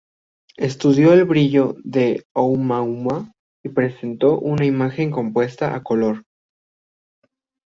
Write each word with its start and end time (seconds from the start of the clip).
Estudió 0.57 1.13
el 1.13 1.25
brillo 1.25 1.75
de 1.83 2.25
ʻOumuamua 2.35 3.31
y 3.63 3.69
presentó 3.69 4.39
una 4.39 4.65
imagen 4.65 5.11
compuesta 5.11 5.75
a 5.75 5.83
color. 5.83 6.23